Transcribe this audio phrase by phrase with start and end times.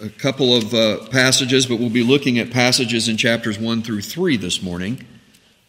[0.00, 4.00] a couple of uh, passages, but we'll be looking at passages in chapters 1 through
[4.00, 5.04] 3 this morning.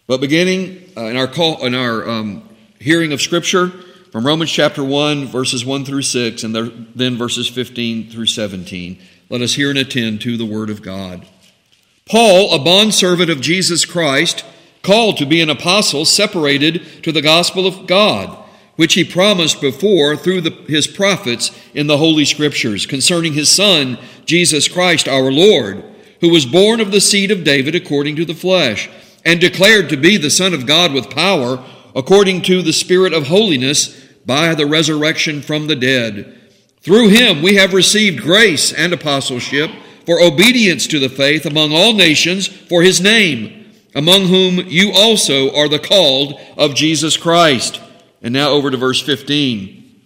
[0.07, 2.47] But beginning uh, in our, call, in our um,
[2.79, 3.69] hearing of Scripture
[4.11, 6.55] from Romans chapter 1, verses 1 through 6, and
[6.95, 8.99] then verses 15 through 17,
[9.29, 11.27] let us hear and attend to the Word of God.
[12.09, 14.45] Paul, a bondservant of Jesus Christ,
[14.83, 18.44] called to be an apostle, separated to the gospel of God
[18.75, 23.97] which he promised before through the, his prophets in the Holy Scriptures concerning his Son,
[24.25, 25.83] Jesus Christ our Lord,
[26.21, 28.89] who was born of the seed of David according to the flesh,
[29.23, 31.63] and declared to be the Son of God with power,
[31.95, 36.39] according to the Spirit of holiness, by the resurrection from the dead.
[36.81, 39.71] Through him we have received grace and apostleship
[40.05, 45.55] for obedience to the faith among all nations for his name, among whom you also
[45.55, 47.81] are the called of Jesus Christ.
[48.25, 50.01] And now over to verse 15.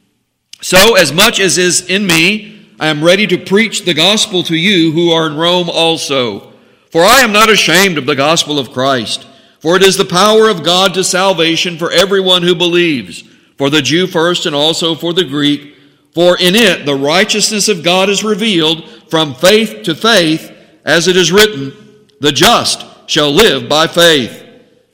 [0.61, 4.57] So, as much as is in me, I am ready to preach the gospel to
[4.57, 6.51] you who are in Rome also.
[6.91, 9.25] For I am not ashamed of the gospel of Christ,
[9.61, 13.23] for it is the power of God to salvation for everyone who believes,
[13.57, 15.77] for the Jew first and also for the Greek.
[16.13, 20.51] For in it the righteousness of God is revealed from faith to faith,
[20.83, 21.71] as it is written,
[22.19, 24.43] the just shall live by faith.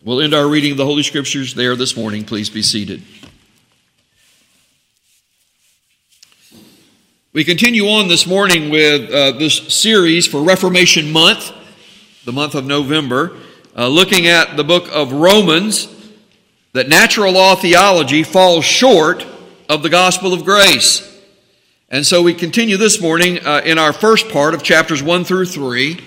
[0.06, 2.26] We'll end our reading of the Holy Scriptures there this morning.
[2.26, 3.02] Please be seated.
[7.36, 11.52] We continue on this morning with uh, this series for Reformation Month,
[12.24, 13.36] the month of November,
[13.76, 15.94] uh, looking at the book of Romans,
[16.72, 19.28] that natural law theology falls short
[19.68, 21.22] of the gospel of grace.
[21.90, 25.48] And so we continue this morning uh, in our first part of chapters 1 through
[25.48, 26.00] 3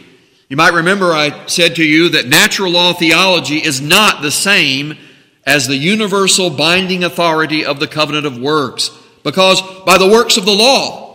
[0.48, 4.96] you might remember I said to you that natural law theology is not the same
[5.44, 8.90] as the universal binding authority of the covenant of works,
[9.24, 11.07] because by the works of the law,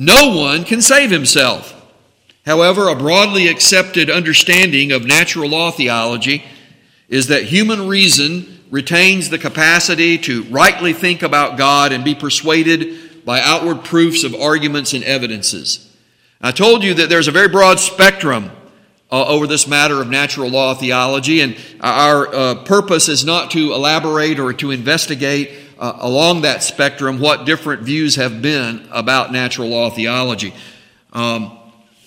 [0.00, 1.76] no one can save himself.
[2.46, 6.42] However, a broadly accepted understanding of natural law theology
[7.10, 13.24] is that human reason retains the capacity to rightly think about God and be persuaded
[13.26, 15.94] by outward proofs of arguments and evidences.
[16.40, 18.50] I told you that there's a very broad spectrum
[19.12, 23.74] uh, over this matter of natural law theology, and our uh, purpose is not to
[23.74, 25.50] elaborate or to investigate
[25.80, 30.54] uh, along that spectrum what different views have been about natural law theology.
[31.12, 31.58] Um,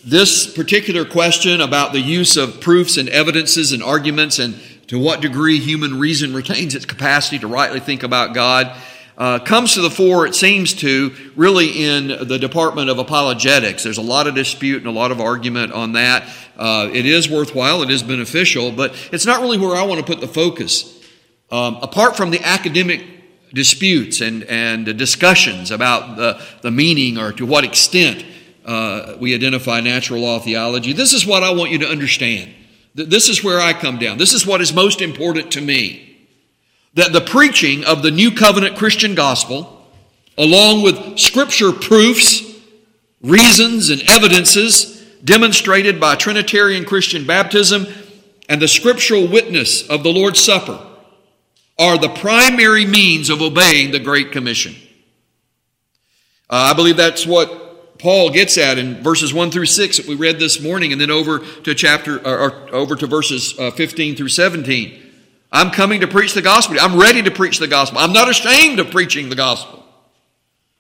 [0.06, 4.56] this particular question about the use of proofs and evidences and arguments and
[4.88, 8.76] to what degree human reason retains its capacity to rightly think about God
[9.18, 13.84] uh, comes to the fore, it seems to, really in the Department of Apologetics.
[13.84, 16.28] There's a lot of dispute and a lot of argument on that.
[16.58, 20.06] Uh, it is worthwhile, it is beneficial, but it's not really where I want to
[20.06, 21.00] put the focus.
[21.52, 23.04] Um, apart from the academic
[23.54, 28.26] disputes and, and discussions about the, the meaning or to what extent
[28.66, 32.54] uh, we identify natural law theology, this is what I want you to understand.
[32.96, 34.18] This is where I come down.
[34.18, 36.10] This is what is most important to me
[36.96, 39.88] that the preaching of the new covenant Christian gospel,
[40.38, 42.44] along with scripture proofs,
[43.22, 47.88] reasons, and evidences demonstrated by Trinitarian Christian baptism
[48.48, 50.86] and the scriptural witness of the Lord's Supper,
[51.80, 54.76] are the primary means of obeying the Great Commission.
[56.50, 60.16] Uh, I believe that's what Paul gets at in verses 1 through 6 that we
[60.16, 64.16] read this morning, and then over to chapter or, or over to verses uh, 15
[64.16, 65.00] through 17.
[65.52, 66.78] I'm coming to preach the gospel.
[66.80, 68.00] I'm ready to preach the gospel.
[68.00, 69.86] I'm not ashamed of preaching the gospel.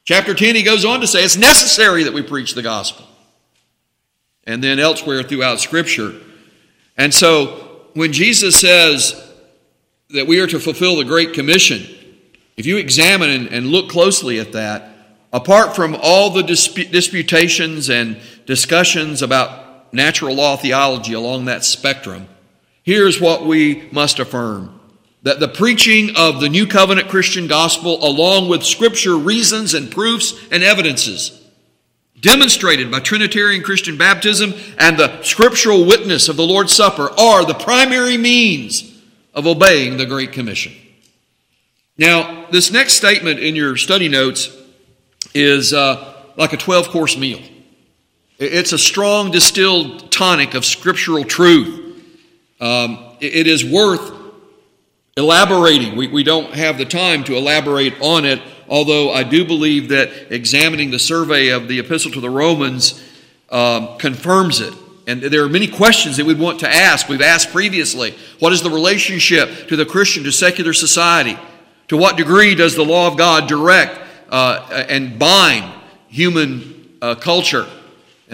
[0.03, 3.05] Chapter 10, he goes on to say it's necessary that we preach the gospel.
[4.45, 6.13] And then elsewhere throughout Scripture.
[6.97, 9.32] And so when Jesus says
[10.13, 11.85] that we are to fulfill the Great Commission,
[12.55, 14.89] if you examine and, look closely at that,
[15.31, 22.27] apart from all the disp- disputations and discussions about natural law theology along that spectrum,
[22.83, 24.79] Here's what we must affirm.
[25.23, 30.33] That the preaching of the New Covenant Christian gospel, along with scripture reasons and proofs
[30.51, 31.41] and evidences,
[32.19, 37.53] demonstrated by Trinitarian Christian baptism and the scriptural witness of the Lord's Supper, are the
[37.53, 38.92] primary means
[39.33, 40.73] of obeying the Great Commission.
[41.97, 44.49] Now, this next statement in your study notes
[45.33, 47.39] is uh, like a 12 course meal.
[48.39, 52.03] It's a strong distilled tonic of scriptural truth.
[52.59, 54.11] Um, it is worth
[55.15, 55.95] elaborating.
[55.95, 60.31] We, we don't have the time to elaborate on it, although I do believe that
[60.31, 63.01] examining the survey of the Epistle to the Romans
[63.49, 64.73] um, confirms it.
[65.05, 67.09] And there are many questions that we'd want to ask.
[67.09, 71.37] We've asked previously what is the relationship to the Christian to secular society?
[71.89, 75.71] To what degree does the law of God direct uh, and bind
[76.07, 77.67] human uh, culture?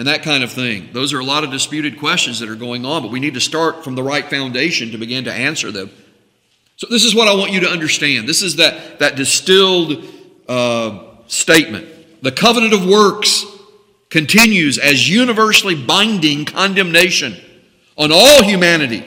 [0.00, 0.88] and that kind of thing.
[0.94, 3.40] Those are a lot of disputed questions that are going on, but we need to
[3.40, 5.90] start from the right foundation to begin to answer them.
[6.76, 8.26] So, this is what I want you to understand.
[8.26, 10.02] This is that, that distilled
[10.48, 12.22] uh, statement.
[12.22, 13.44] The covenant of works
[14.10, 17.36] continues as universally binding condemnation
[17.96, 19.04] on all humanity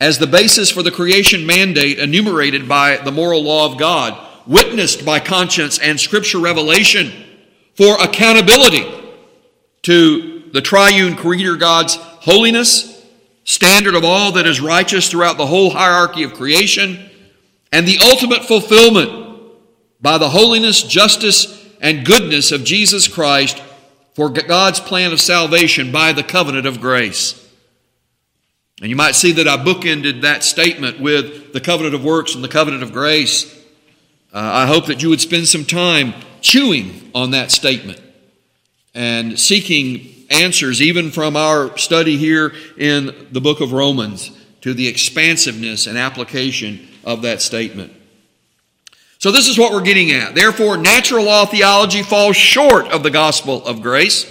[0.00, 5.04] as the basis for the creation mandate enumerated by the moral law of God, witnessed
[5.04, 7.12] by conscience and scripture revelation
[7.76, 8.86] for accountability
[9.82, 13.04] to the triune creator God's holiness,
[13.44, 17.10] standard of all that is righteous throughout the whole hierarchy of creation,
[17.72, 19.52] and the ultimate fulfillment
[20.00, 23.60] by the holiness, justice, and goodness of Jesus Christ
[24.14, 27.40] for God's plan of salvation by the covenant of grace.
[28.80, 32.42] And you might see that I bookended that statement with the covenant of works and
[32.42, 33.52] the covenant of grace.
[34.32, 38.00] Uh, I hope that you would spend some time chewing on that statement
[38.94, 44.30] and seeking answers, even from our study here in the book of Romans,
[44.60, 47.92] to the expansiveness and application of that statement.
[49.24, 50.34] So, this is what we're getting at.
[50.34, 54.30] Therefore, natural law theology falls short of the gospel of grace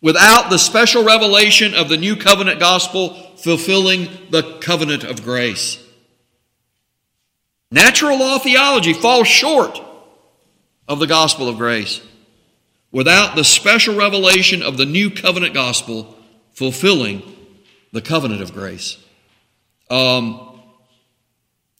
[0.00, 5.78] without the special revelation of the new covenant gospel fulfilling the covenant of grace.
[7.70, 9.78] Natural law theology falls short
[10.88, 12.00] of the gospel of grace
[12.92, 16.16] without the special revelation of the new covenant gospel
[16.54, 17.20] fulfilling
[17.92, 18.96] the covenant of grace.
[19.90, 20.51] Um,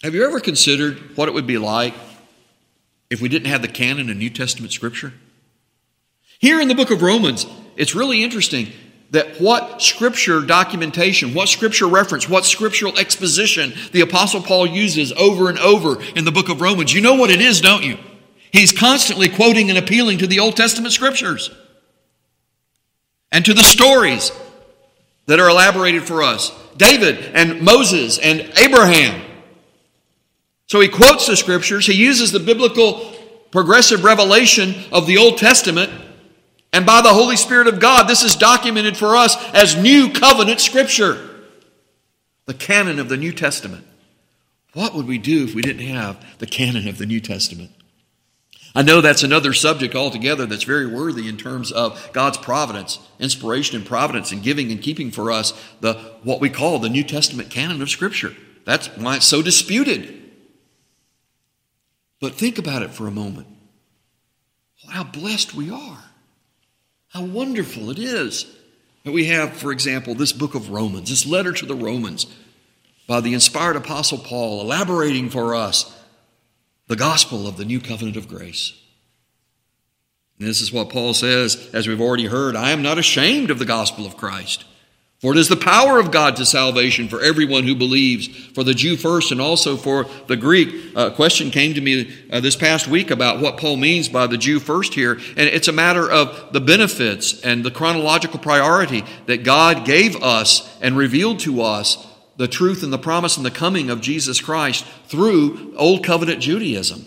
[0.02, 1.94] have you ever considered what it would be like
[3.08, 5.12] if we didn't have the canon of New Testament Scripture?
[6.40, 7.46] Here in the book of Romans,
[7.76, 8.72] it's really interesting
[9.10, 15.48] that what Scripture documentation, what Scripture reference, what scriptural exposition the Apostle Paul uses over
[15.48, 16.92] and over in the book of Romans.
[16.92, 17.98] You know what it is, don't you?
[18.50, 21.50] He's constantly quoting and appealing to the Old Testament Scriptures
[23.30, 24.32] and to the stories
[25.26, 29.31] that are elaborated for us David and Moses and Abraham
[30.72, 33.12] so he quotes the scriptures, he uses the biblical
[33.50, 35.92] progressive revelation of the Old Testament,
[36.72, 40.60] and by the Holy Spirit of God, this is documented for us as new covenant
[40.60, 41.28] scripture.
[42.46, 43.86] The canon of the New Testament.
[44.72, 47.72] What would we do if we didn't have the canon of the New Testament?
[48.74, 53.76] I know that's another subject altogether that's very worthy in terms of God's providence, inspiration
[53.76, 55.92] and providence, and giving and keeping for us the
[56.22, 58.34] what we call the New Testament canon of Scripture.
[58.64, 60.20] That's why it's so disputed.
[62.22, 63.48] But think about it for a moment.
[64.88, 66.04] How blessed we are.
[67.08, 68.46] How wonderful it is
[69.02, 72.26] that we have, for example, this book of Romans, this letter to the Romans
[73.08, 76.00] by the inspired Apostle Paul, elaborating for us
[76.86, 78.72] the gospel of the new covenant of grace.
[80.38, 83.58] And this is what Paul says, as we've already heard I am not ashamed of
[83.58, 84.64] the gospel of Christ.
[85.22, 88.74] For it is the power of God to salvation for everyone who believes, for the
[88.74, 90.74] Jew first and also for the Greek.
[90.96, 94.36] A question came to me uh, this past week about what Paul means by the
[94.36, 95.12] Jew first here.
[95.12, 100.76] And it's a matter of the benefits and the chronological priority that God gave us
[100.82, 102.04] and revealed to us
[102.36, 107.06] the truth and the promise and the coming of Jesus Christ through Old Covenant Judaism.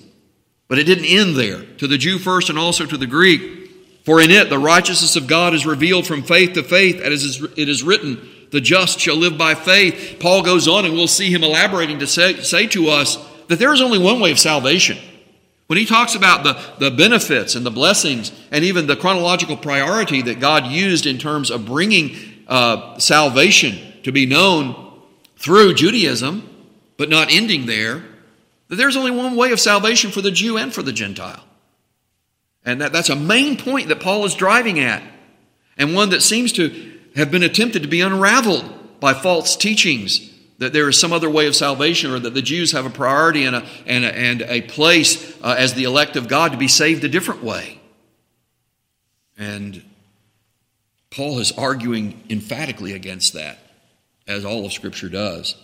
[0.70, 1.66] But it didn't end there.
[1.80, 3.65] To the Jew first and also to the Greek.
[4.06, 7.70] For in it the righteousness of God is revealed from faith to faith, as it
[7.70, 10.18] is written, the just shall live by faith.
[10.20, 13.74] Paul goes on, and we'll see him elaborating to say, say to us that there
[13.74, 14.98] is only one way of salvation.
[15.68, 20.22] When he talks about the, the benefits and the blessings and even the chronological priority
[20.22, 22.16] that God used in terms of bringing
[22.48, 24.94] uh, salvation to be known
[25.38, 26.48] through Judaism,
[26.98, 28.06] but not ending there,
[28.68, 31.44] that there's only one way of salvation for the Jew and for the Gentile.
[32.66, 35.04] And that, that's a main point that Paul is driving at,
[35.78, 40.74] and one that seems to have been attempted to be unraveled by false teachings that
[40.74, 43.58] there is some other way of salvation or that the Jews have a priority and
[43.58, 47.04] a, and a, and a place uh, as the elect of God to be saved
[47.04, 47.80] a different way.
[49.38, 49.84] And
[51.10, 53.60] Paul is arguing emphatically against that,
[54.28, 55.56] as all of Scripture does.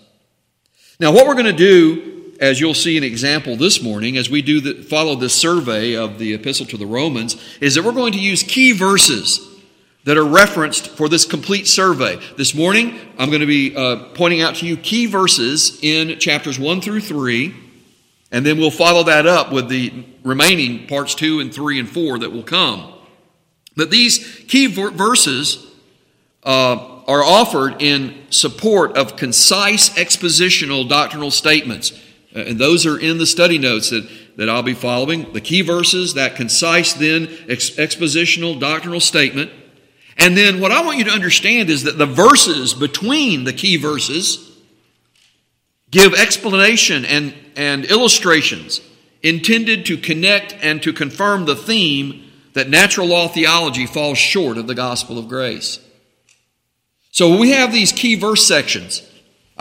[1.00, 4.42] Now, what we're going to do as you'll see an example this morning as we
[4.42, 8.14] do the, follow this survey of the epistle to the Romans, is that we're going
[8.14, 9.48] to use key verses
[10.06, 12.20] that are referenced for this complete survey.
[12.38, 16.58] This morning, I'm going to be uh, pointing out to you key verses in chapters
[16.58, 17.56] 1 through 3,
[18.32, 22.20] and then we'll follow that up with the remaining parts 2 and 3 and 4
[22.20, 22.92] that will come.
[23.78, 25.68] But these key ver- verses
[26.44, 31.94] uh, are offered in support of concise expositional doctrinal statements.
[32.36, 35.34] Uh, and those are in the study notes that, that I'll be following.
[35.34, 39.52] The key verses, that concise, then ex- expositional doctrinal statement.
[40.18, 43.78] And then what I want you to understand is that the verses between the key
[43.78, 44.52] verses
[45.90, 48.82] give explanation and, and illustrations
[49.24, 54.68] intended to connect and to confirm the theme that natural law theology falls short of
[54.68, 55.80] the gospel of grace.
[57.12, 59.02] So we have these key verse sections.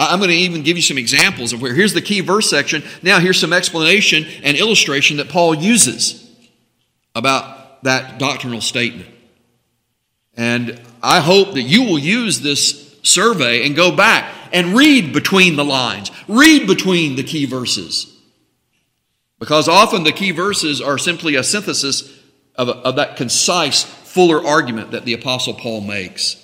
[0.00, 2.83] I'm going to even give you some examples of where here's the key verse section.
[3.02, 6.26] Now here's some explanation and illustration that Paul uses
[7.14, 9.11] about that doctrinal statement.
[10.37, 15.57] And I hope that you will use this survey and go back and read between
[15.57, 18.16] the lines, read between the key verses.
[19.38, 22.11] Because often the key verses are simply a synthesis
[22.57, 26.42] of, of that concise, fuller argument that the Apostle Paul makes.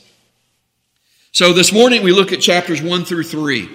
[1.37, 3.69] So this morning we look at chapters 1 through 3.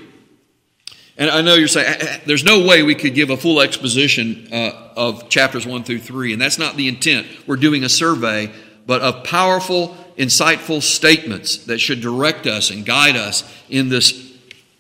[1.16, 4.90] And I know you're saying, there's no way we could give a full exposition uh,
[4.98, 7.28] of chapters 1 through 3, and that's not the intent.
[7.46, 8.52] We're doing a survey,
[8.88, 14.36] but of powerful, insightful statements that should direct us and guide us in this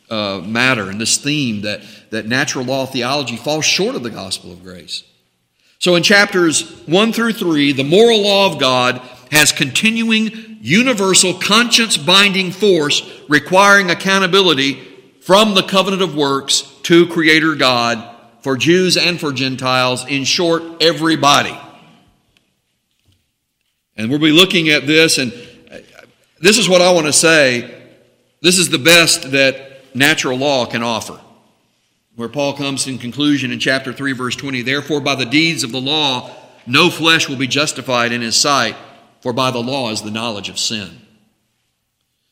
[0.09, 4.51] uh, matter, in this theme that, that natural law theology falls short of the gospel
[4.51, 5.03] of grace.
[5.77, 11.97] So in chapters 1 through 3, the moral law of God has continuing universal conscience
[11.97, 14.87] binding force requiring accountability
[15.21, 18.07] from the covenant of works to Creator God
[18.41, 21.57] for Jews and for Gentiles, in short, everybody.
[23.95, 25.31] And we'll be looking at this, and
[25.71, 25.77] uh,
[26.39, 27.79] this is what I want to say.
[28.41, 31.21] This is the best that natural law can offer.
[32.15, 35.71] Where Paul comes in conclusion in chapter 3, verse 20 Therefore, by the deeds of
[35.71, 36.35] the law,
[36.65, 38.75] no flesh will be justified in his sight
[39.21, 41.01] for by the law is the knowledge of sin.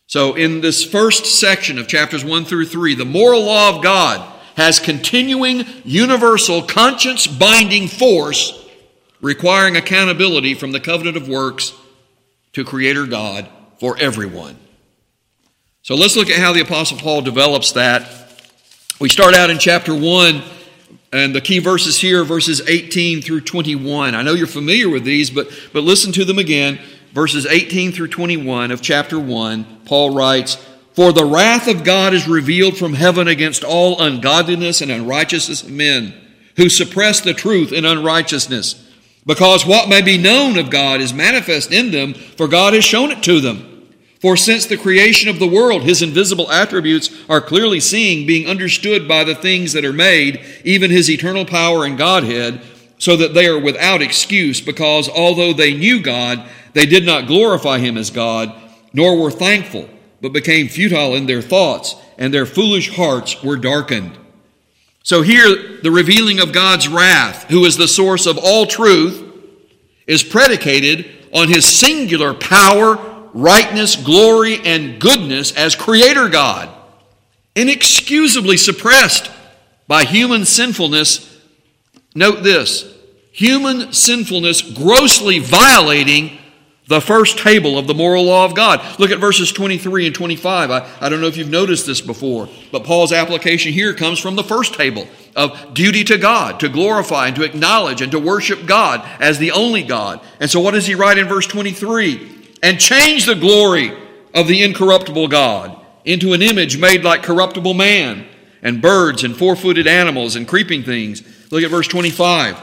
[0.08, 4.28] So, in this first section of chapters 1 through 3, the moral law of God
[4.58, 8.68] has continuing, universal, conscience binding force
[9.22, 11.74] requiring accountability from the covenant of works
[12.54, 13.48] to Creator God
[13.80, 14.58] for everyone.
[15.84, 18.10] So, let's look at how the Apostle Paul develops that.
[19.00, 20.42] We start out in chapter 1
[21.12, 24.14] and the key verses here, verses 18 through 21.
[24.14, 26.80] I know you're familiar with these, but, but listen to them again.
[27.14, 30.56] Verses 18 through 21 of chapter 1, Paul writes,
[30.94, 35.72] For the wrath of God is revealed from heaven against all ungodliness and unrighteousness of
[35.72, 36.14] men,
[36.58, 38.88] who suppress the truth in unrighteousness.
[39.26, 43.10] Because what may be known of God is manifest in them, for God has shown
[43.10, 43.69] it to them.
[44.20, 49.08] For since the creation of the world, his invisible attributes are clearly seen, being understood
[49.08, 52.62] by the things that are made, even his eternal power and Godhead,
[52.98, 57.80] so that they are without excuse, because although they knew God, they did not glorify
[57.80, 58.54] him as God,
[58.92, 59.90] nor were thankful,
[60.22, 64.18] but became futile in their thoughts, and their foolish hearts were darkened.
[65.02, 69.26] So here, the revealing of God's wrath, who is the source of all truth,
[70.06, 72.98] is predicated on his singular power
[73.34, 76.70] rightness, glory, and goodness as Creator God,
[77.56, 79.32] inexcusably suppressed
[79.88, 81.38] by human sinfulness.
[82.16, 82.86] Note this
[83.32, 86.38] human sinfulness grossly violating
[86.88, 88.82] the first table of the moral law of God.
[89.00, 90.72] Look at verses 23 and 25.
[90.72, 94.36] I, I don't know if you've noticed this before, but Paul's application here comes from
[94.36, 98.66] the first table of duty to God, to glorify and to acknowledge and to worship
[98.66, 100.20] God as the only God.
[100.40, 102.39] And so what does he write in verse 23?
[102.62, 103.92] And change the glory
[104.34, 105.76] of the incorruptible God
[106.06, 108.26] into an image made like corruptible man
[108.62, 111.24] and birds and four footed animals and creeping things.
[111.52, 112.58] Look at verse 25.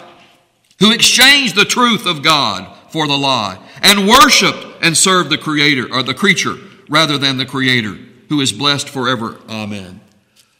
[0.81, 5.87] Who exchanged the truth of God for the lie and worshiped and served the creator
[5.93, 6.57] or the creature
[6.89, 7.97] rather than the creator
[8.29, 9.39] who is blessed forever.
[9.49, 10.01] Amen.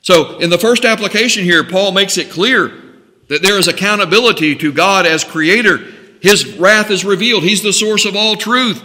[0.03, 2.73] So in the first application here, Paul makes it clear
[3.29, 5.79] that there is accountability to God as creator.
[6.21, 7.43] His wrath is revealed.
[7.43, 8.83] He's the source of all truth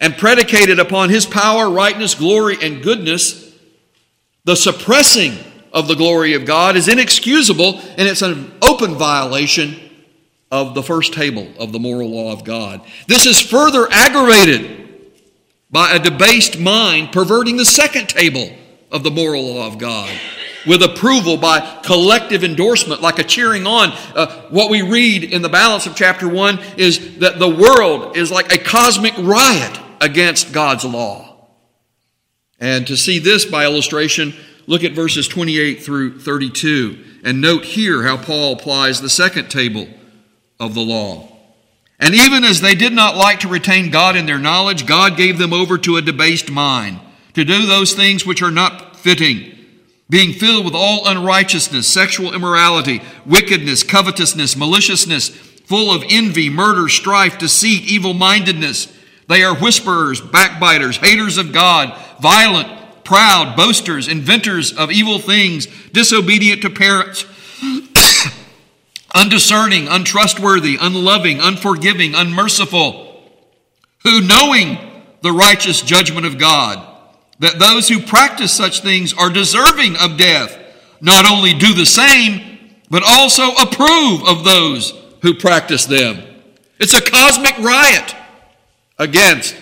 [0.00, 3.54] and predicated upon his power, rightness, glory, and goodness,
[4.44, 5.38] the suppressing
[5.72, 9.76] of the glory of God is inexcusable and it's an open violation
[10.50, 12.80] of the first table of the moral law of God.
[13.06, 14.78] This is further aggravated
[15.70, 18.50] by a debased mind perverting the second table
[18.90, 20.10] of the moral law of God
[20.66, 23.92] with approval by collective endorsement, like a cheering on.
[24.14, 28.30] Uh, what we read in the balance of chapter 1 is that the world is
[28.30, 31.48] like a cosmic riot against God's law.
[32.58, 34.34] And to see this by illustration,
[34.66, 39.88] look at verses 28 through 32 and note here how Paul applies the second table
[40.58, 41.28] of the law.
[41.98, 45.36] And even as they did not like to retain God in their knowledge, God gave
[45.36, 46.98] them over to a debased mind
[47.34, 49.54] to do those things which are not fitting,
[50.08, 57.38] being filled with all unrighteousness, sexual immorality, wickedness, covetousness, maliciousness, full of envy, murder, strife,
[57.38, 58.96] deceit, evil mindedness.
[59.30, 66.62] They are whisperers, backbiters, haters of God, violent, proud, boasters, inventors of evil things, disobedient
[66.62, 67.24] to parents,
[69.14, 73.22] undiscerning, untrustworthy, unloving, unforgiving, unmerciful,
[74.02, 76.84] who knowing the righteous judgment of God,
[77.38, 80.58] that those who practice such things are deserving of death,
[81.00, 86.20] not only do the same, but also approve of those who practice them.
[86.80, 88.16] It's a cosmic riot
[89.00, 89.56] against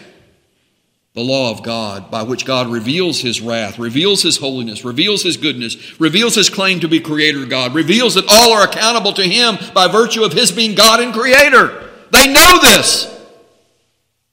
[1.15, 5.37] the law of God by which God reveals his wrath, reveals his holiness, reveals his
[5.37, 9.57] goodness, reveals his claim to be creator God, reveals that all are accountable to him
[9.73, 11.89] by virtue of his being God and creator.
[12.11, 13.15] They know this.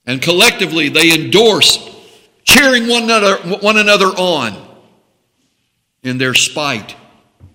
[0.05, 1.77] And collectively they endorse
[2.43, 4.55] cheering one another, one another on
[6.03, 6.95] in their spite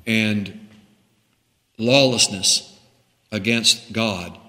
[0.06, 0.68] and
[1.78, 2.78] lawlessness
[3.30, 4.39] against God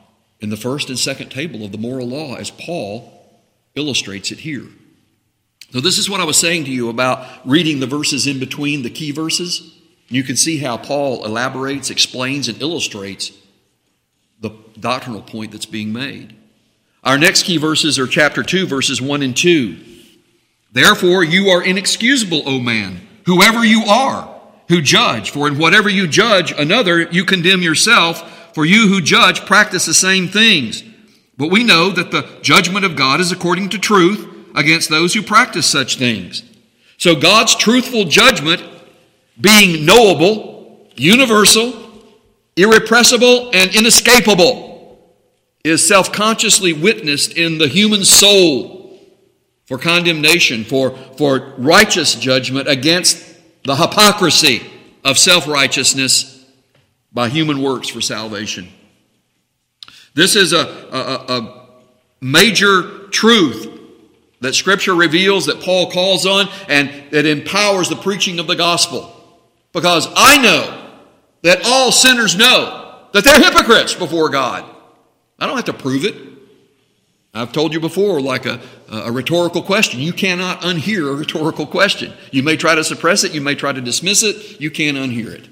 [0.41, 3.11] in the first and second table of the moral law, as Paul
[3.75, 4.67] illustrates it here.
[5.71, 8.81] So, this is what I was saying to you about reading the verses in between
[8.81, 9.77] the key verses.
[10.09, 13.31] You can see how Paul elaborates, explains, and illustrates
[14.41, 16.35] the doctrinal point that's being made.
[17.03, 19.77] Our next key verses are chapter 2, verses 1 and 2.
[20.73, 25.31] Therefore, you are inexcusable, O man, whoever you are, who judge.
[25.31, 28.21] For in whatever you judge another, you condemn yourself,
[28.53, 30.83] for you who judge practice the same things.
[31.37, 35.23] But we know that the judgment of God is according to truth against those who
[35.23, 36.43] practice such things.
[36.97, 38.61] So God's truthful judgment,
[39.39, 41.73] being knowable, universal,
[42.55, 44.99] irrepressible, and inescapable,
[45.63, 48.99] is self consciously witnessed in the human soul
[49.65, 53.25] for condemnation, for, for righteous judgment against
[53.63, 54.61] the hypocrisy
[55.03, 56.30] of self righteousness
[57.11, 58.69] by human works for salvation.
[60.13, 61.61] This is a, a, a,
[62.23, 63.67] major truth
[64.41, 69.15] that Scripture reveals, that Paul calls on, and that empowers the preaching of the gospel.
[69.73, 70.91] Because I know
[71.41, 74.63] that all sinners know that they're hypocrites before God.
[75.39, 76.15] I don't have to prove it.
[77.33, 78.59] I've told you before, like a,
[78.89, 80.01] a rhetorical question.
[80.01, 82.13] You cannot unhear a rhetorical question.
[82.31, 85.33] You may try to suppress it, you may try to dismiss it, you can't unhear
[85.33, 85.47] it.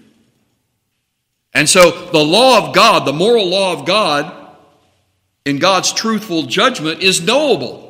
[1.54, 4.36] And so the law of God, the moral law of God,
[5.46, 7.88] in God's truthful judgment is knowable.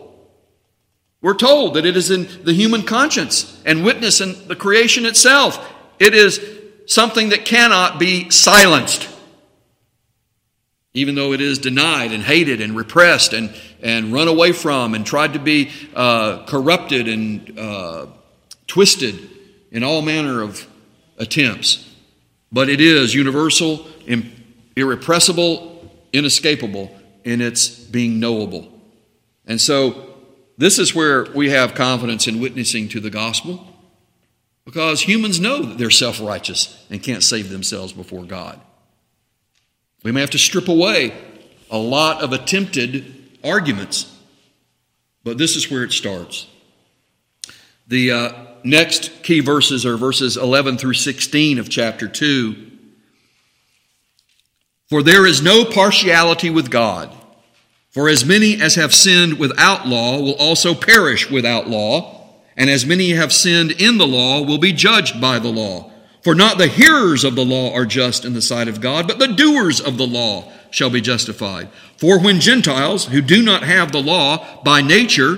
[1.22, 5.74] We're told that it is in the human conscience and witness in the creation itself.
[6.00, 6.40] It is
[6.86, 9.10] something that cannot be silenced
[10.94, 15.06] even though it is denied and hated and repressed and, and run away from and
[15.06, 18.08] tried to be uh, corrupted and uh,
[18.68, 19.30] twisted
[19.72, 20.68] in all manner of
[21.18, 21.89] attempts.
[22.52, 23.86] But it is universal,
[24.76, 28.72] irrepressible, inescapable in its being knowable.
[29.46, 30.06] And so,
[30.58, 33.66] this is where we have confidence in witnessing to the gospel
[34.66, 38.60] because humans know that they're self righteous and can't save themselves before God.
[40.04, 41.14] We may have to strip away
[41.72, 44.16] a lot of attempted arguments,
[45.24, 46.48] but this is where it starts.
[47.88, 52.68] The uh, next key verses are verses 11 through 16 of chapter 2.
[54.90, 57.16] For there is no partiality with God.
[57.92, 62.86] For as many as have sinned without law will also perish without law, and as
[62.86, 65.92] many have sinned in the law will be judged by the law.
[66.24, 69.20] For not the hearers of the law are just in the sight of God, but
[69.20, 71.70] the doers of the law shall be justified.
[71.98, 75.38] For when Gentiles, who do not have the law by nature,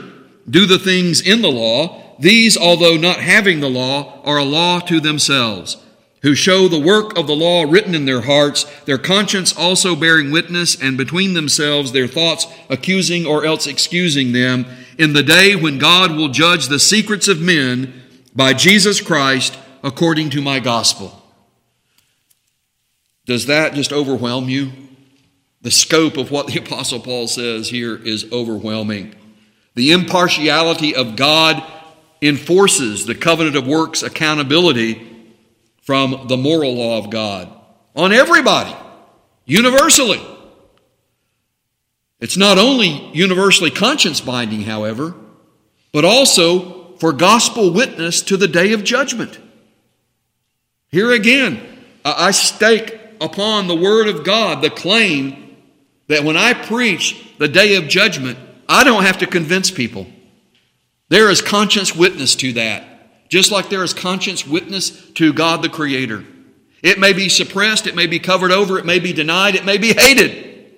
[0.50, 4.80] do the things in the law, these, although not having the law, are a law
[4.82, 5.78] to themselves,
[6.22, 10.30] who show the work of the law written in their hearts, their conscience also bearing
[10.30, 14.68] witness, and between themselves their thoughts accusing or else excusing them,
[15.00, 18.04] in the day when God will judge the secrets of men
[18.36, 21.24] by Jesus Christ according to my gospel.
[23.26, 24.72] Does that just overwhelm you?
[25.64, 29.16] The scope of what the Apostle Paul says here is overwhelming.
[29.74, 31.64] The impartiality of God
[32.22, 35.08] enforces the covenant of works accountability
[35.82, 37.52] from the moral law of God
[37.96, 38.76] on everybody,
[39.46, 40.22] universally.
[42.20, 45.16] It's not only universally conscience binding, however,
[45.92, 49.40] but also for gospel witness to the day of judgment.
[50.90, 51.60] Here again,
[52.06, 55.58] I stake upon the Word of God the claim
[56.08, 58.38] that when I preach the day of judgment,
[58.70, 60.08] I don't have to convince people.
[61.12, 65.68] There is conscience witness to that, just like there is conscience witness to God the
[65.68, 66.24] Creator.
[66.82, 69.78] It may be suppressed, it may be covered over, it may be denied, it may
[69.78, 70.72] be hated.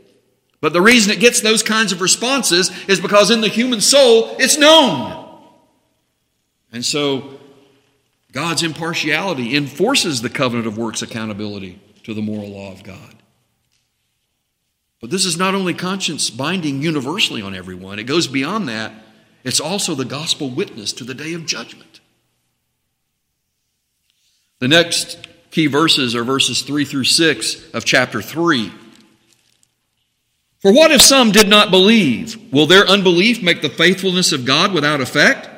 [0.59, 4.35] But the reason it gets those kinds of responses is because in the human soul,
[4.39, 5.39] it's known.
[6.71, 7.39] And so,
[8.31, 13.21] God's impartiality enforces the covenant of works accountability to the moral law of God.
[14.99, 18.93] But this is not only conscience binding universally on everyone, it goes beyond that.
[19.43, 21.99] It's also the gospel witness to the day of judgment.
[24.59, 28.71] The next key verses are verses 3 through 6 of chapter 3.
[30.59, 32.37] For what if some did not believe?
[32.53, 35.49] Will their unbelief make the faithfulness of God without effect?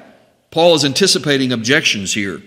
[0.50, 2.42] Paul is anticipating objections here.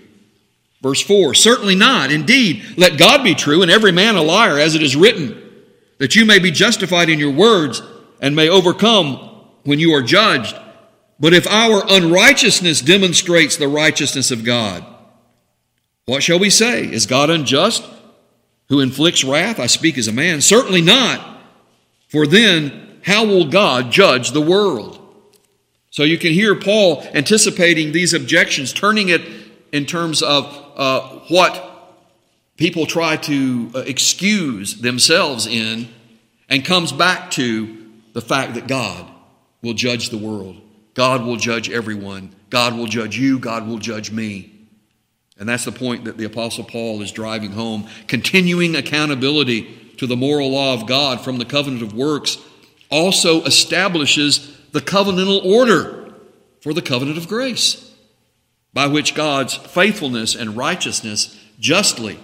[0.81, 2.11] Verse 4 Certainly not.
[2.11, 5.41] Indeed, let God be true and every man a liar, as it is written,
[5.99, 7.81] that you may be justified in your words
[8.21, 9.15] and may overcome
[9.63, 10.55] when you are judged.
[11.19, 14.85] But if our unrighteousness demonstrates the righteousness of God,
[16.05, 16.85] what shall we say?
[16.85, 17.83] Is God unjust
[18.69, 19.59] who inflicts wrath?
[19.59, 20.41] I speak as a man.
[20.41, 21.39] Certainly not.
[22.07, 24.95] For then, how will God judge the world?
[25.91, 29.21] So you can hear Paul anticipating these objections, turning it
[29.71, 31.65] in terms of uh, what
[32.57, 35.89] people try to uh, excuse themselves in,
[36.47, 39.05] and comes back to the fact that God
[39.61, 40.61] will judge the world.
[40.99, 42.35] God will judge everyone.
[42.49, 43.39] God will judge you.
[43.39, 44.51] God will judge me.
[45.37, 47.87] And that's the point that the Apostle Paul is driving home.
[48.07, 52.37] Continuing accountability to the moral law of God from the covenant of works
[52.91, 56.15] also establishes the covenantal order
[56.59, 57.95] for the covenant of grace,
[58.73, 62.19] by which God's faithfulness and righteousness justly,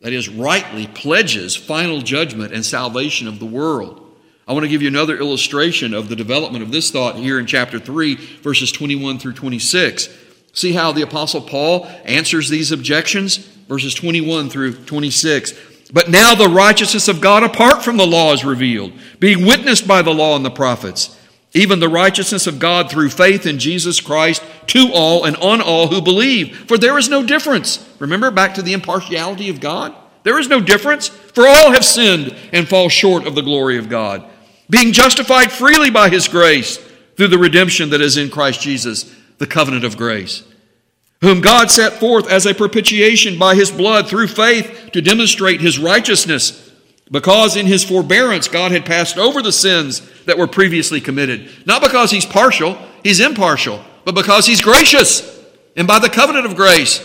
[0.00, 4.07] that is, rightly, pledges final judgment and salvation of the world.
[4.48, 7.44] I want to give you another illustration of the development of this thought here in
[7.44, 10.08] chapter 3, verses 21 through 26.
[10.54, 13.36] See how the Apostle Paul answers these objections?
[13.68, 15.52] Verses 21 through 26.
[15.92, 20.00] But now the righteousness of God apart from the law is revealed, being witnessed by
[20.00, 21.14] the law and the prophets,
[21.52, 25.88] even the righteousness of God through faith in Jesus Christ to all and on all
[25.88, 26.56] who believe.
[26.66, 27.86] For there is no difference.
[27.98, 29.94] Remember back to the impartiality of God?
[30.24, 33.88] There is no difference, for all have sinned and fall short of the glory of
[33.88, 34.24] God,
[34.70, 36.78] being justified freely by his grace
[37.16, 40.42] through the redemption that is in Christ Jesus, the covenant of grace
[41.20, 45.78] whom God set forth as a propitiation by his blood through faith to demonstrate his
[45.78, 46.70] righteousness,
[47.10, 51.50] because in his forbearance God had passed over the sins that were previously committed.
[51.66, 55.36] Not because he's partial, he's impartial, but because he's gracious.
[55.76, 57.04] And by the covenant of grace,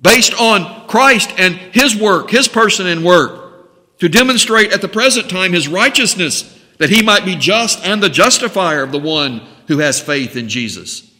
[0.00, 5.28] based on Christ and his work, his person and work, to demonstrate at the present
[5.28, 9.78] time his righteousness, that he might be just and the justifier of the one who
[9.78, 11.10] has faith in Jesus.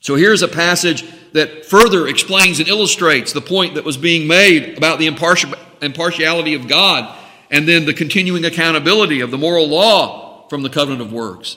[0.00, 4.76] So here's a passage that further explains and illustrates the point that was being made
[4.76, 7.18] about the impartiality of God
[7.50, 11.56] and then the continuing accountability of the moral law from the covenant of works.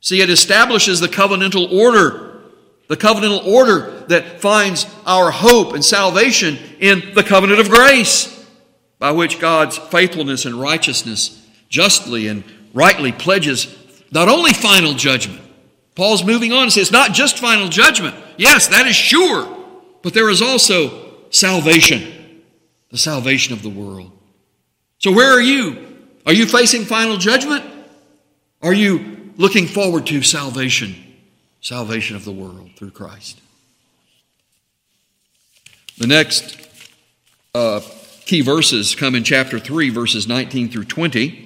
[0.00, 2.40] See, it establishes the covenantal order,
[2.88, 8.48] the covenantal order that finds our hope and salvation in the covenant of grace,
[8.98, 11.41] by which God's faithfulness and righteousness
[11.72, 13.74] justly and rightly pledges
[14.12, 15.40] not only final judgment,
[15.94, 18.14] Paul's moving on and says, not just final judgment.
[18.36, 19.58] Yes, that is sure.
[20.02, 22.42] But there is also salvation,
[22.90, 24.12] the salvation of the world.
[24.98, 25.98] So where are you?
[26.26, 27.64] Are you facing final judgment?
[28.62, 30.94] Are you looking forward to salvation,
[31.60, 33.40] salvation of the world through Christ?
[35.98, 36.56] The next
[37.54, 37.80] uh,
[38.24, 41.41] key verses come in chapter 3, verses 19 through 20.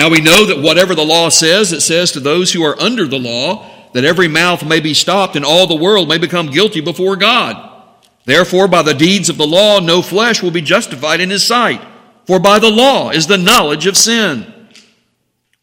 [0.00, 3.06] Now we know that whatever the law says, it says to those who are under
[3.06, 6.80] the law, that every mouth may be stopped and all the world may become guilty
[6.80, 7.84] before God.
[8.24, 11.82] Therefore, by the deeds of the law, no flesh will be justified in his sight.
[12.26, 14.70] For by the law is the knowledge of sin.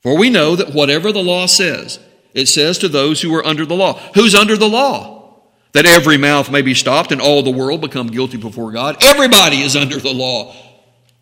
[0.04, 1.98] For we know that whatever the law says,
[2.36, 3.94] it says to those who are under the law.
[4.14, 5.42] Who's under the law?
[5.72, 8.98] That every mouth may be stopped and all the world become guilty before God.
[9.02, 10.54] Everybody is under the law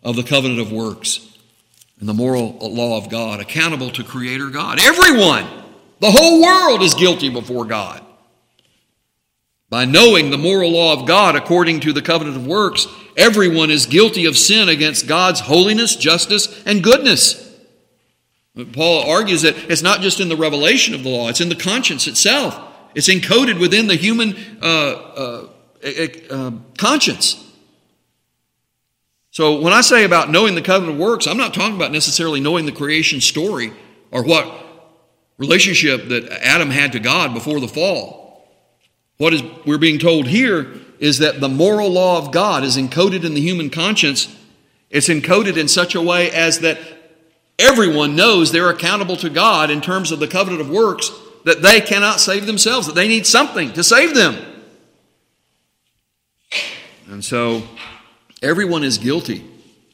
[0.02, 1.32] of the covenant of works
[1.98, 4.78] and the moral law of God, accountable to Creator God.
[4.80, 5.46] Everyone,
[6.00, 8.02] the whole world is guilty before God.
[9.68, 13.86] By knowing the moral law of God according to the covenant of works, everyone is
[13.86, 17.42] guilty of sin against God's holiness, justice, and goodness.
[18.72, 21.56] Paul argues that it's not just in the revelation of the law, it's in the
[21.56, 22.58] conscience itself.
[22.94, 25.48] It's encoded within the human uh, uh,
[26.30, 27.45] uh, conscience.
[29.36, 32.64] So when I say about knowing the covenant works, I'm not talking about necessarily knowing
[32.64, 33.70] the creation story
[34.10, 34.50] or what
[35.36, 38.48] relationship that Adam had to God before the fall.
[39.18, 43.24] What is we're being told here is that the moral law of God is encoded
[43.24, 44.34] in the human conscience.
[44.88, 46.78] It's encoded in such a way as that
[47.58, 51.10] Everyone knows they're accountable to God in terms of the covenant of works,
[51.44, 54.62] that they cannot save themselves, that they need something to save them.
[57.08, 57.62] And so,
[58.42, 59.44] everyone is guilty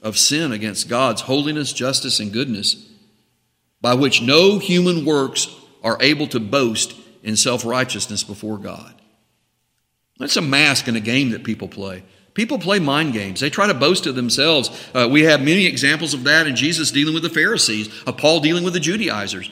[0.02, 2.88] of sin against God's holiness, justice, and goodness,
[3.80, 5.48] by which no human works
[5.82, 8.94] are able to boast in self righteousness before God.
[10.18, 12.04] That's a mask in a game that people play.
[12.34, 13.40] People play mind games.
[13.40, 14.70] They try to boast of themselves.
[14.94, 18.40] Uh, we have many examples of that in Jesus dealing with the Pharisees, of Paul
[18.40, 19.50] dealing with the Judaizers.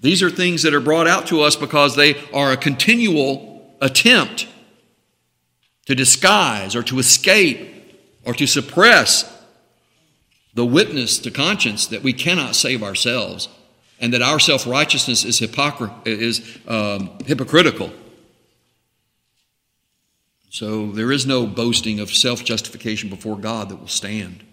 [0.00, 4.46] These are things that are brought out to us because they are a continual attempt
[5.86, 7.77] to disguise or to escape
[8.28, 9.42] or to suppress
[10.52, 13.48] the witness to conscience that we cannot save ourselves
[14.00, 17.90] and that our self righteousness is, hypocr- is um, hypocritical.
[20.50, 24.44] So there is no boasting of self justification before God that will stand.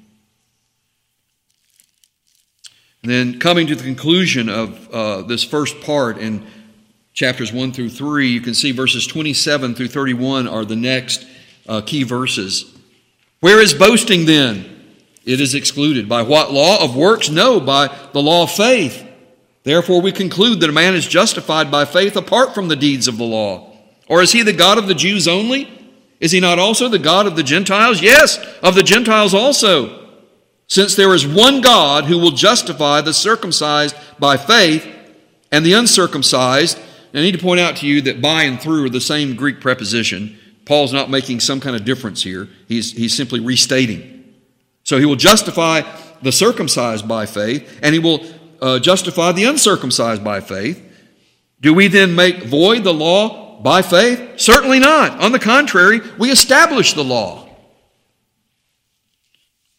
[3.03, 6.47] And then coming to the conclusion of uh, this first part in
[7.13, 11.27] chapters 1 through 3, you can see verses 27 through 31 are the next
[11.67, 12.74] uh, key verses.
[13.45, 14.65] Where is boasting then?
[15.23, 16.09] It is excluded.
[16.09, 16.83] By what law?
[16.83, 17.29] Of works?
[17.29, 19.07] No, by the law of faith.
[19.61, 23.19] Therefore, we conclude that a man is justified by faith apart from the deeds of
[23.19, 23.71] the law.
[24.09, 25.69] Or is he the God of the Jews only?
[26.19, 28.01] Is he not also the God of the Gentiles?
[28.01, 30.09] Yes, of the Gentiles also.
[30.65, 34.87] Since there is one God who will justify the circumcised by faith
[35.51, 36.79] and the uncircumcised.
[37.13, 39.61] I need to point out to you that by and through are the same Greek
[39.61, 40.39] preposition.
[40.65, 44.33] Paul's not making some kind of difference here, he's, he's simply restating.
[44.83, 45.81] So he will justify
[46.21, 48.25] the circumcised by faith, and he will
[48.61, 50.81] uh, justify the uncircumcised by faith.
[51.61, 54.39] Do we then make void the law by faith?
[54.39, 55.19] Certainly not.
[55.19, 57.49] On the contrary, we establish the law.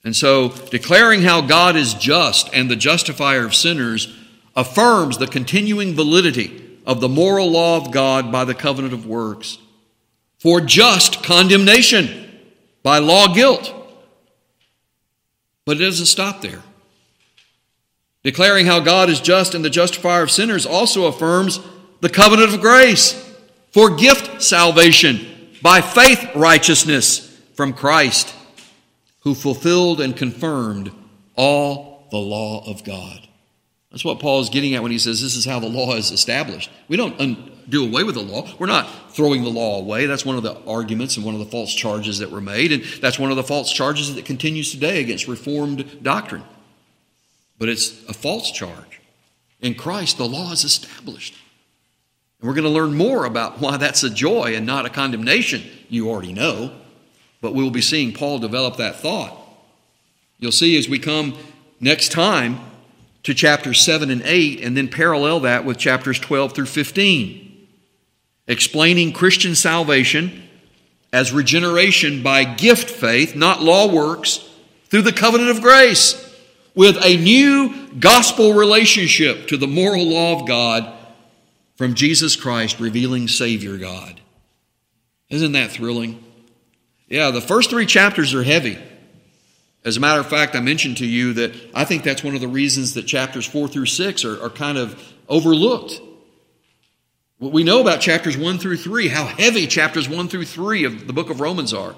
[0.05, 4.17] And so, declaring how God is just and the justifier of sinners
[4.55, 9.59] affirms the continuing validity of the moral law of God by the covenant of works
[10.47, 12.09] for just condemnation
[12.85, 13.75] by law guilt.
[15.65, 16.63] But it doesn't stop there.
[18.23, 21.59] Declaring how God is just and the justifier of sinners also affirms
[22.01, 23.13] the covenant of grace
[23.73, 25.27] for gift salvation
[25.63, 28.33] by faith righteousness from Christ,
[29.23, 30.93] who fulfilled and confirmed
[31.35, 33.27] all the law of God.
[33.91, 36.11] That's what Paul is getting at when he says this is how the law is
[36.11, 36.71] established.
[36.89, 38.49] We don't un- do away with the law.
[38.59, 40.07] We're not throwing the law away.
[40.07, 42.83] That's one of the arguments and one of the false charges that were made, and
[43.01, 46.45] that's one of the false charges that continues today against Reformed doctrine.
[47.59, 49.01] But it's a false charge.
[49.61, 51.35] In Christ, the law is established.
[52.41, 55.63] And we're going to learn more about why that's a joy and not a condemnation.
[55.89, 56.73] You already know,
[57.41, 59.37] but we will be seeing Paul develop that thought.
[60.39, 61.39] You'll see as we come
[61.81, 62.61] next time
[63.27, 67.67] to chapters 7 and 8, and then parallel that with chapters 12 through 15,
[68.47, 70.45] explaining Christian salvation
[71.13, 74.49] as regeneration by gift faith, not law works,
[74.91, 76.23] through the covenant of grace,
[76.77, 80.97] with a new gospel relationship to the moral law of God
[81.75, 84.21] from Jesus Christ revealing Savior God.
[85.31, 86.23] Isn't that thrilling?
[87.09, 88.79] Yeah, the first three chapters are heavy.
[89.87, 92.41] As a matter of fact, I mentioned to you that I think that's one of
[92.41, 96.01] the reasons that chapters four through six are, are kind of overlooked.
[97.39, 101.07] What we know about chapters one through three, how heavy chapters one through three of
[101.07, 101.95] the book of Romans are.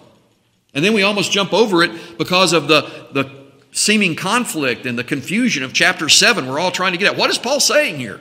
[0.74, 3.30] And then we almost jump over it because of the, the
[3.72, 6.46] seeming conflict and the confusion of chapter seven.
[6.46, 8.20] We're all trying to get at what is Paul saying here?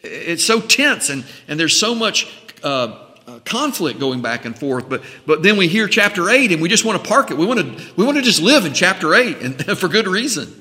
[0.00, 4.88] It's so tense and, and there's so much uh, uh, conflict going back and forth.
[4.88, 7.38] But, but then we hear chapter 8 and we just want to park it.
[7.38, 10.60] We want to, we want to just live in chapter 8 and for good reason.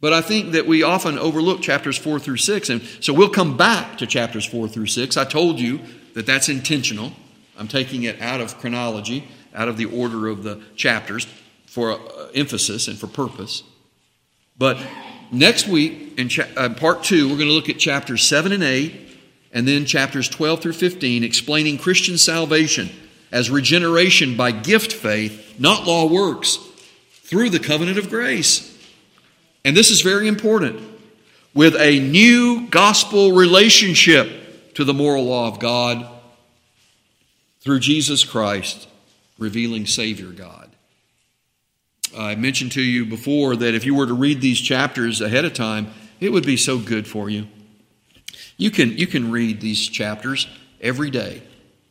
[0.00, 2.70] But I think that we often overlook chapters 4 through 6.
[2.70, 5.16] And so we'll come back to chapters 4 through 6.
[5.16, 5.80] I told you
[6.14, 7.12] that that's intentional.
[7.58, 11.26] I'm taking it out of chronology, out of the order of the chapters
[11.66, 11.98] for uh,
[12.34, 13.62] emphasis and for purpose.
[14.56, 14.78] But
[15.32, 18.64] Next week, in cha- uh, part two, we're going to look at chapters 7 and
[18.64, 19.09] 8,
[19.52, 22.90] and then chapters 12 through 15, explaining Christian salvation
[23.32, 26.58] as regeneration by gift faith, not law works,
[27.10, 28.66] through the covenant of grace.
[29.64, 30.80] And this is very important
[31.54, 36.08] with a new gospel relationship to the moral law of God
[37.60, 38.88] through Jesus Christ,
[39.38, 40.70] revealing Savior God.
[42.16, 45.52] I mentioned to you before that if you were to read these chapters ahead of
[45.52, 47.46] time, it would be so good for you.
[48.60, 50.46] You can, you can read these chapters
[50.82, 51.42] every day.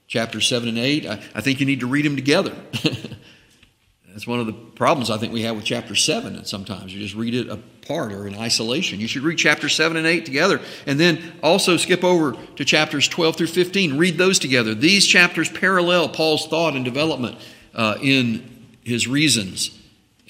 [0.08, 2.56] Chapter 7 and 8, I, I think you need to read them together.
[4.08, 6.94] That's one of the problems I think we have with chapter 7 and sometimes.
[6.94, 9.00] You just read it apart or in isolation.
[9.00, 13.08] You should read chapter 7 and 8 together and then also skip over to chapters
[13.08, 13.98] 12 through 15.
[13.98, 14.76] Read those together.
[14.76, 17.40] These chapters parallel Paul's thought and development
[17.74, 19.76] uh, in his reasons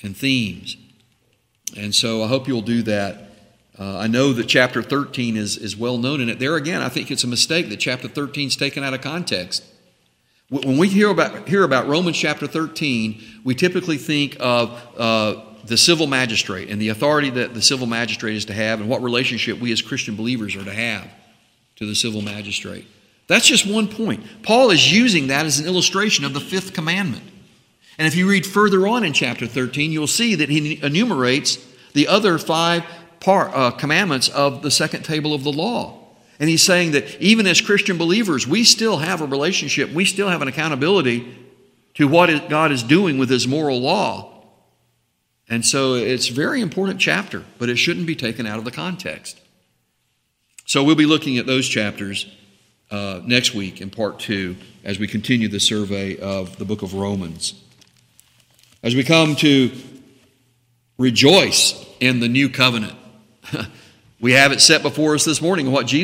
[0.04, 0.78] and themes.
[1.76, 3.29] And so I hope you'll do that.
[3.80, 6.38] Uh, I know that chapter 13 is, is well known in it.
[6.38, 9.64] There again, I think it's a mistake that chapter 13 is taken out of context.
[10.50, 15.78] When we hear about, hear about Romans chapter 13, we typically think of uh, the
[15.78, 19.60] civil magistrate and the authority that the civil magistrate is to have and what relationship
[19.60, 21.08] we as Christian believers are to have
[21.78, 22.86] to the civil magistrate.
[23.28, 24.26] That's just one point.
[24.44, 27.24] Paul is using that as an illustration of the fifth commandment.
[27.98, 31.58] And if you read further on in chapter 13, you'll see that he enumerates
[31.94, 32.84] the other five
[33.20, 35.98] part, uh, commandments of the second table of the law.
[36.40, 40.30] And he's saying that even as Christian believers, we still have a relationship, we still
[40.30, 41.36] have an accountability
[41.96, 44.44] to what God is doing with his moral law.
[45.50, 48.72] And so it's a very important chapter, but it shouldn't be taken out of the
[48.72, 49.42] context.
[50.66, 52.28] So we'll be looking at those chapters
[52.92, 56.94] uh, next week in part two as we continue the survey of the book of
[56.94, 57.56] Romans.
[58.82, 59.72] As we come to
[60.98, 62.94] rejoice in the new covenant,
[64.20, 65.98] we have it set before us this morning what Jesus